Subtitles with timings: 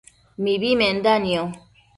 [0.43, 1.43] mibi menda nio